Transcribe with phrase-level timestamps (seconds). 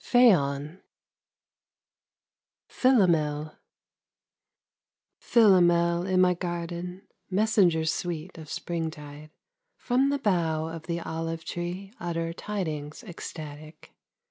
[0.03, 0.81] PHAON
[2.69, 3.55] PHILOMEL
[5.19, 9.29] Philomel in my garden, Messenger sweet of springtide,
[9.75, 13.93] From the bough of the olive tree utter Tidings ecstatic.